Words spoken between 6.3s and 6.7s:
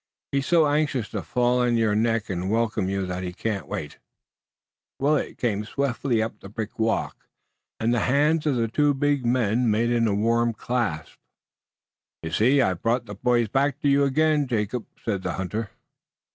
the